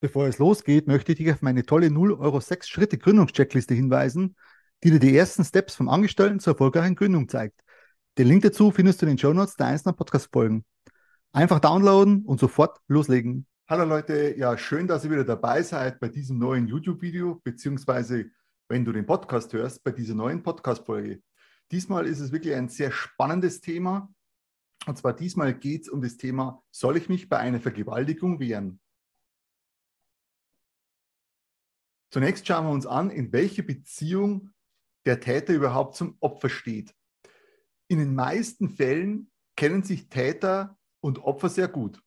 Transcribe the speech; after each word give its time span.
Bevor 0.00 0.28
es 0.28 0.38
losgeht, 0.38 0.86
möchte 0.86 1.10
ich 1.10 1.18
dich 1.18 1.32
auf 1.32 1.42
meine 1.42 1.64
tolle 1.66 1.90
0 1.90 2.12
Euro 2.12 2.38
6 2.38 2.68
Schritte 2.68 2.98
Gründungscheckliste 2.98 3.74
hinweisen, 3.74 4.36
die 4.84 4.92
dir 4.92 5.00
die 5.00 5.16
ersten 5.16 5.44
Steps 5.44 5.74
vom 5.74 5.88
Angestellten 5.88 6.38
zur 6.38 6.52
erfolgreichen 6.52 6.94
Gründung 6.94 7.28
zeigt. 7.28 7.60
Den 8.16 8.28
Link 8.28 8.44
dazu 8.44 8.70
findest 8.70 9.02
du 9.02 9.06
in 9.06 9.10
den 9.10 9.18
Show 9.18 9.32
Notes 9.32 9.56
der 9.56 9.66
einzelnen 9.66 9.96
Podcast-Folgen. 9.96 10.64
Einfach 11.32 11.58
downloaden 11.58 12.24
und 12.24 12.38
sofort 12.38 12.78
loslegen. 12.86 13.48
Hallo 13.68 13.84
Leute, 13.84 14.36
ja, 14.38 14.56
schön, 14.56 14.86
dass 14.86 15.04
ihr 15.04 15.10
wieder 15.10 15.24
dabei 15.24 15.62
seid 15.62 15.98
bei 15.98 16.08
diesem 16.08 16.38
neuen 16.38 16.68
YouTube-Video, 16.68 17.40
beziehungsweise 17.42 18.26
wenn 18.68 18.84
du 18.84 18.92
den 18.92 19.04
Podcast 19.04 19.52
hörst, 19.52 19.82
bei 19.82 19.90
dieser 19.90 20.14
neuen 20.14 20.44
Podcast-Folge. 20.44 21.22
Diesmal 21.72 22.06
ist 22.06 22.20
es 22.20 22.30
wirklich 22.30 22.54
ein 22.54 22.68
sehr 22.68 22.92
spannendes 22.92 23.60
Thema. 23.60 24.08
Und 24.86 24.96
zwar 24.96 25.12
diesmal 25.12 25.54
geht 25.54 25.82
es 25.82 25.88
um 25.88 26.00
das 26.00 26.16
Thema, 26.16 26.62
soll 26.70 26.96
ich 26.96 27.08
mich 27.08 27.28
bei 27.28 27.38
einer 27.38 27.58
Vergewaltigung 27.58 28.38
wehren? 28.38 28.78
Zunächst 32.18 32.48
schauen 32.48 32.66
wir 32.66 32.72
uns 32.72 32.84
an, 32.84 33.10
in 33.10 33.32
welche 33.32 33.62
Beziehung 33.62 34.50
der 35.06 35.20
Täter 35.20 35.54
überhaupt 35.54 35.94
zum 35.94 36.16
Opfer 36.18 36.48
steht. 36.48 36.92
In 37.86 38.00
den 38.00 38.12
meisten 38.16 38.70
Fällen 38.70 39.30
kennen 39.56 39.84
sich 39.84 40.08
Täter 40.08 40.76
und 41.00 41.20
Opfer 41.20 41.48
sehr 41.48 41.68
gut. 41.68 42.02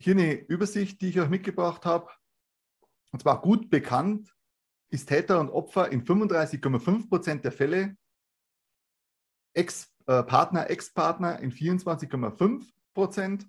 Hier 0.00 0.12
eine 0.12 0.32
Übersicht, 0.32 1.00
die 1.00 1.08
ich 1.08 1.18
euch 1.18 1.28
mitgebracht 1.28 1.84
habe. 1.84 2.08
Und 3.10 3.22
zwar 3.22 3.40
gut 3.40 3.68
bekannt 3.68 4.32
ist 4.90 5.08
Täter 5.08 5.40
und 5.40 5.50
Opfer 5.50 5.90
in 5.90 6.04
35,5 6.04 7.08
Prozent 7.08 7.44
der 7.44 7.50
Fälle, 7.50 7.96
Ex-Partner, 9.54 10.70
Ex-Partner 10.70 11.40
in 11.40 11.50
24,5 11.50 12.64
Prozent, 12.94 13.48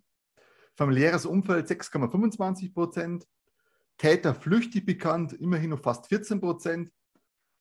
familiäres 0.76 1.28
Umfeld 1.28 1.70
6,25 1.70 2.74
Prozent, 2.74 3.28
Täter 3.98 4.36
flüchtig 4.36 4.86
bekannt, 4.86 5.34
immerhin 5.34 5.70
noch 5.70 5.82
fast 5.82 6.08
14 6.08 6.40
Prozent 6.42 6.92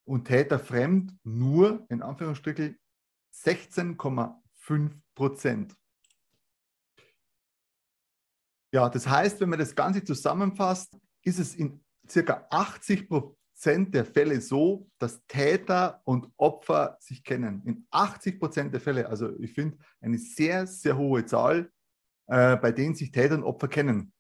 und 0.05 0.27
Täter 0.27 0.59
fremd 0.59 1.17
nur, 1.23 1.87
in 1.89 2.03
Anführungsstrichen, 2.03 2.79
16,5 3.35 4.91
Prozent. 5.15 5.75
Ja, 8.73 8.89
das 8.89 9.07
heißt, 9.07 9.41
wenn 9.41 9.51
man 9.51 9.61
das 9.61 9.75
Ganze 9.75 10.03
zusammenfasst, 10.03 10.99
ist 11.23 11.39
es 11.39 11.55
in 11.55 11.81
circa 12.09 12.47
80 12.51 13.09
Prozent 13.09 13.95
der 13.95 14.05
Fälle 14.05 14.41
so, 14.41 14.91
dass 14.99 15.25
Täter 15.27 16.03
und 16.05 16.29
Opfer 16.37 16.97
sich 17.01 17.23
kennen. 17.23 17.63
In 17.65 17.87
80 17.91 18.41
Prozent 18.41 18.75
der 18.75 18.81
Fälle. 18.81 19.09
Also 19.09 19.39
ich 19.39 19.53
finde 19.53 19.79
eine 20.01 20.19
sehr, 20.19 20.67
sehr 20.67 20.97
hohe 20.97 21.25
Zahl, 21.25 21.71
äh, 22.27 22.57
bei 22.57 22.73
denen 22.73 22.97
sich 22.97 23.13
Täter 23.13 23.37
und 23.37 23.45
Opfer 23.45 23.69
kennen 23.69 24.14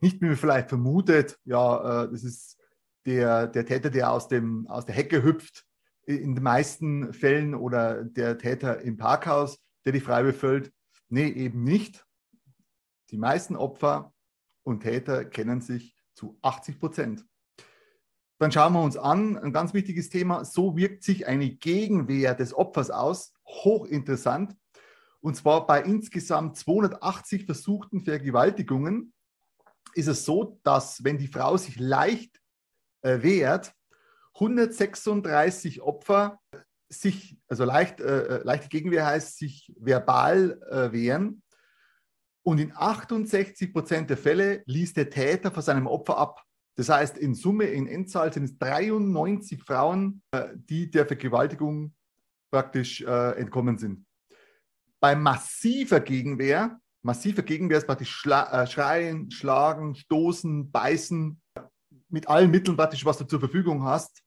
nicht 0.00 0.20
wie 0.20 0.26
man 0.26 0.36
vielleicht 0.36 0.68
vermutet, 0.68 1.38
ja, 1.44 2.04
äh, 2.04 2.10
das 2.10 2.24
ist 2.24 2.58
der, 3.06 3.46
der 3.46 3.64
Täter, 3.64 3.90
der 3.90 4.10
aus, 4.10 4.28
dem, 4.28 4.66
aus 4.68 4.84
der 4.84 4.94
Hecke 4.94 5.22
hüpft, 5.22 5.64
in 6.06 6.34
den 6.34 6.42
meisten 6.42 7.12
Fällen 7.12 7.54
oder 7.54 8.04
der 8.04 8.38
Täter 8.38 8.80
im 8.80 8.96
Parkhaus, 8.96 9.58
der 9.84 9.92
die 9.92 10.00
frei 10.00 10.22
befüllt. 10.22 10.72
Nee, 11.08 11.28
eben 11.28 11.64
nicht. 11.64 12.04
Die 13.10 13.18
meisten 13.18 13.56
Opfer 13.56 14.12
und 14.62 14.80
Täter 14.80 15.24
kennen 15.24 15.60
sich 15.60 15.96
zu 16.14 16.38
80 16.42 16.78
Prozent. 16.78 17.24
Dann 18.38 18.52
schauen 18.52 18.74
wir 18.74 18.82
uns 18.82 18.96
an, 18.96 19.38
ein 19.38 19.52
ganz 19.52 19.72
wichtiges 19.72 20.10
Thema, 20.10 20.44
so 20.44 20.76
wirkt 20.76 21.02
sich 21.02 21.26
eine 21.26 21.50
Gegenwehr 21.50 22.34
des 22.34 22.52
Opfers 22.52 22.90
aus. 22.90 23.32
Hochinteressant. 23.46 24.56
Und 25.20 25.36
zwar 25.36 25.66
bei 25.66 25.82
insgesamt 25.82 26.56
280 26.56 27.46
versuchten 27.46 28.02
Vergewaltigungen 28.02 29.14
ist 29.94 30.08
es 30.08 30.24
so, 30.24 30.58
dass 30.62 31.02
wenn 31.04 31.18
die 31.18 31.28
Frau 31.28 31.56
sich 31.56 31.78
leicht 31.78 32.40
äh, 33.02 33.22
wehrt, 33.22 33.72
136 34.34 35.80
Opfer 35.80 36.38
sich, 36.88 37.38
also 37.48 37.64
leicht, 37.64 38.00
äh, 38.00 38.38
äh, 38.38 38.42
leichte 38.44 38.68
Gegenwehr 38.68 39.06
heißt, 39.06 39.38
sich 39.38 39.72
verbal 39.78 40.60
äh, 40.70 40.92
wehren. 40.92 41.42
Und 42.42 42.60
in 42.60 42.72
68 42.74 43.72
Prozent 43.72 44.10
der 44.10 44.16
Fälle 44.16 44.62
liest 44.66 44.96
der 44.96 45.10
Täter 45.10 45.50
vor 45.50 45.62
seinem 45.62 45.86
Opfer 45.86 46.16
ab. 46.16 46.42
Das 46.76 46.90
heißt, 46.90 47.18
in 47.18 47.34
Summe, 47.34 47.64
in 47.64 47.88
Endzahl 47.88 48.32
sind 48.32 48.44
es 48.44 48.58
93 48.58 49.62
Frauen, 49.62 50.22
äh, 50.30 50.48
die 50.54 50.90
der 50.90 51.06
Vergewaltigung 51.06 51.94
praktisch 52.50 53.00
äh, 53.02 53.30
entkommen 53.38 53.78
sind. 53.78 54.06
Bei 55.00 55.16
massiver 55.16 56.00
Gegenwehr 56.00 56.78
massive 57.06 57.42
Gegenwehr 57.42 57.78
ist 57.78 57.86
praktisch 57.86 58.10
schla 58.10 58.62
äh, 58.62 58.66
schreien, 58.66 59.30
schlagen, 59.30 59.94
stoßen, 59.94 60.70
beißen, 60.70 61.40
mit 62.08 62.28
allen 62.28 62.50
Mitteln 62.50 62.76
praktisch, 62.76 63.04
was 63.04 63.18
du 63.18 63.24
zur 63.24 63.40
Verfügung 63.40 63.84
hast. 63.84 64.22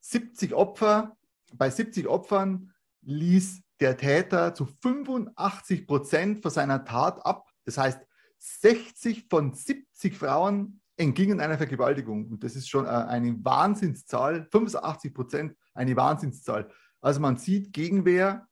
70 0.00 0.54
Opfer, 0.54 1.16
bei 1.54 1.70
70 1.70 2.08
Opfern 2.08 2.72
ließ 3.02 3.60
der 3.80 3.96
Täter 3.96 4.54
zu 4.54 4.66
85 4.82 5.86
Prozent 5.86 6.42
von 6.42 6.50
seiner 6.50 6.84
Tat 6.84 7.24
ab. 7.24 7.48
Das 7.64 7.78
heißt, 7.78 8.00
60 8.38 9.26
von 9.28 9.52
70 9.52 10.16
Frauen 10.16 10.80
entgingen 10.96 11.40
einer 11.40 11.58
Vergewaltigung. 11.58 12.28
Und 12.28 12.44
das 12.44 12.56
ist 12.56 12.68
schon 12.68 12.86
äh, 12.86 12.88
eine 12.88 13.36
Wahnsinnszahl. 13.44 14.48
85 14.50 15.14
Prozent, 15.14 15.56
eine 15.74 15.96
Wahnsinnszahl. 15.96 16.70
Also 17.00 17.20
man 17.20 17.36
sieht 17.36 17.72
Gegenwehr 17.72 18.46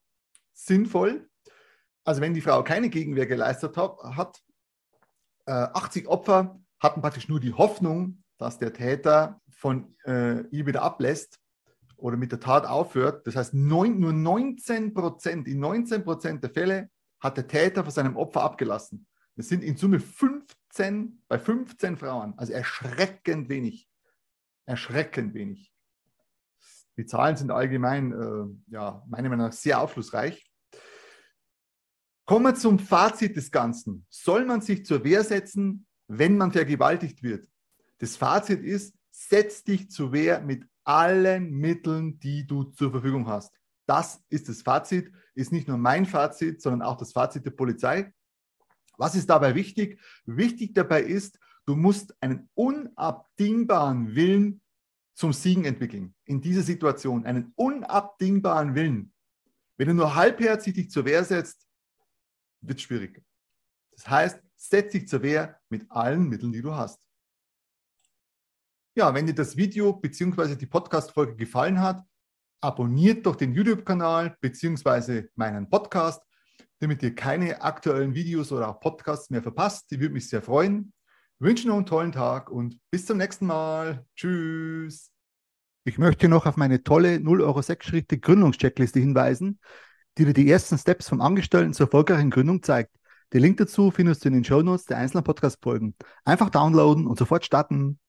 sinnvoll, 0.52 1.30
also 2.04 2.20
wenn 2.20 2.34
die 2.34 2.40
Frau 2.40 2.62
keine 2.62 2.88
Gegenwehr 2.88 3.26
geleistet 3.26 3.76
hat, 3.76 4.42
äh, 5.46 5.52
80 5.52 6.08
Opfer 6.08 6.60
hatten 6.78 7.00
praktisch 7.00 7.28
nur 7.28 7.40
die 7.40 7.52
Hoffnung, 7.52 8.22
dass 8.38 8.58
der 8.58 8.72
Täter 8.72 9.40
von 9.50 9.94
äh, 10.04 10.40
ihr 10.48 10.66
wieder 10.66 10.82
ablässt 10.82 11.38
oder 11.96 12.16
mit 12.16 12.32
der 12.32 12.40
Tat 12.40 12.66
aufhört. 12.66 13.26
Das 13.26 13.36
heißt, 13.36 13.54
neun, 13.54 14.00
nur 14.00 14.12
19 14.12 14.92
Prozent, 14.92 15.46
in 15.46 15.60
19 15.60 16.02
Prozent 16.02 16.42
der 16.42 16.50
Fälle 16.50 16.90
hat 17.20 17.36
der 17.36 17.46
Täter 17.46 17.84
von 17.84 17.92
seinem 17.92 18.16
Opfer 18.16 18.42
abgelassen. 18.42 19.06
Das 19.36 19.48
sind 19.48 19.62
in 19.62 19.76
Summe 19.76 20.00
15, 20.00 21.22
bei 21.28 21.38
15 21.38 21.96
Frauen, 21.96 22.34
also 22.36 22.52
erschreckend 22.52 23.48
wenig. 23.48 23.88
Erschreckend 24.66 25.34
wenig. 25.34 25.72
Die 26.96 27.06
Zahlen 27.06 27.36
sind 27.36 27.50
allgemein, 27.50 28.12
äh, 28.12 28.72
ja, 28.72 29.02
meiner 29.08 29.28
Meinung 29.28 29.46
nach 29.46 29.52
sehr 29.52 29.80
aufschlussreich. 29.80 30.51
Kommen 32.32 32.46
wir 32.46 32.54
zum 32.54 32.78
Fazit 32.78 33.36
des 33.36 33.50
Ganzen. 33.50 34.06
Soll 34.08 34.46
man 34.46 34.62
sich 34.62 34.86
zur 34.86 35.04
Wehr 35.04 35.22
setzen, 35.22 35.84
wenn 36.08 36.38
man 36.38 36.50
vergewaltigt 36.50 37.22
wird? 37.22 37.46
Das 37.98 38.16
Fazit 38.16 38.62
ist, 38.62 38.94
setz 39.10 39.64
dich 39.64 39.90
zur 39.90 40.12
Wehr 40.12 40.40
mit 40.40 40.64
allen 40.82 41.50
Mitteln, 41.50 42.18
die 42.20 42.46
du 42.46 42.64
zur 42.64 42.90
Verfügung 42.90 43.26
hast. 43.28 43.52
Das 43.84 44.22
ist 44.30 44.48
das 44.48 44.62
Fazit, 44.62 45.12
ist 45.34 45.52
nicht 45.52 45.68
nur 45.68 45.76
mein 45.76 46.06
Fazit, 46.06 46.62
sondern 46.62 46.80
auch 46.80 46.96
das 46.96 47.12
Fazit 47.12 47.44
der 47.44 47.50
Polizei. 47.50 48.14
Was 48.96 49.14
ist 49.14 49.28
dabei 49.28 49.54
wichtig? 49.54 50.00
Wichtig 50.24 50.72
dabei 50.72 51.02
ist, 51.02 51.38
du 51.66 51.76
musst 51.76 52.16
einen 52.22 52.48
unabdingbaren 52.54 54.14
Willen 54.14 54.62
zum 55.12 55.34
Siegen 55.34 55.66
entwickeln. 55.66 56.14
In 56.24 56.40
dieser 56.40 56.62
Situation 56.62 57.26
einen 57.26 57.52
unabdingbaren 57.56 58.74
Willen. 58.74 59.12
Wenn 59.76 59.88
du 59.88 59.92
nur 59.92 60.14
halbherzig 60.14 60.72
dich 60.72 60.90
zur 60.90 61.04
Wehr 61.04 61.24
setzt, 61.24 61.68
wird 62.62 62.80
schwierig. 62.80 63.22
Das 63.92 64.08
heißt, 64.08 64.40
setz 64.56 64.92
dich 64.92 65.08
zur 65.08 65.22
Wehr 65.22 65.60
mit 65.68 65.90
allen 65.90 66.28
Mitteln, 66.28 66.52
die 66.52 66.62
du 66.62 66.74
hast. 66.74 67.06
Ja, 68.94 69.14
wenn 69.14 69.26
dir 69.26 69.34
das 69.34 69.56
Video 69.56 69.92
bzw. 69.92 70.54
die 70.54 70.66
Podcast-Folge 70.66 71.36
gefallen 71.36 71.80
hat, 71.80 72.02
abonniert 72.60 73.26
doch 73.26 73.36
den 73.36 73.54
YouTube-Kanal 73.54 74.36
bzw. 74.40 75.28
meinen 75.34 75.68
Podcast, 75.68 76.22
damit 76.78 77.02
ihr 77.02 77.14
keine 77.14 77.62
aktuellen 77.62 78.14
Videos 78.14 78.52
oder 78.52 78.68
auch 78.68 78.80
Podcasts 78.80 79.30
mehr 79.30 79.42
verpasst. 79.42 79.90
Die 79.90 80.00
würde 80.00 80.14
mich 80.14 80.28
sehr 80.28 80.42
freuen. 80.42 80.92
Ich 81.38 81.46
wünsche 81.46 81.68
noch 81.68 81.76
einen 81.76 81.86
tollen 81.86 82.12
Tag 82.12 82.50
und 82.50 82.78
bis 82.90 83.06
zum 83.06 83.18
nächsten 83.18 83.46
Mal. 83.46 84.06
Tschüss. 84.14 85.10
Ich 85.84 85.98
möchte 85.98 86.28
noch 86.28 86.46
auf 86.46 86.56
meine 86.56 86.84
tolle 86.84 87.18
0 87.18 87.40
Euro 87.40 87.62
6 87.62 87.84
Schritte 87.84 88.18
Gründungscheckliste 88.18 89.00
hinweisen 89.00 89.58
die 90.18 90.24
dir 90.24 90.34
die 90.34 90.50
ersten 90.50 90.78
Steps 90.78 91.08
vom 91.08 91.20
Angestellten 91.20 91.72
zur 91.72 91.86
erfolgreichen 91.86 92.30
Gründung 92.30 92.62
zeigt. 92.62 92.90
Den 93.32 93.40
Link 93.40 93.56
dazu 93.56 93.90
findest 93.90 94.24
du 94.24 94.28
in 94.28 94.34
den 94.34 94.44
Shownotes 94.44 94.84
der 94.84 94.98
einzelnen 94.98 95.24
Podcast-Folgen. 95.24 95.94
Einfach 96.24 96.50
downloaden 96.50 97.06
und 97.06 97.18
sofort 97.18 97.44
starten. 97.46 97.98